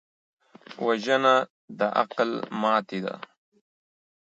وژنه 0.85 1.35
د 1.77 1.79
عقل 2.01 2.31
ماتې 2.61 2.99
ده 3.05 3.15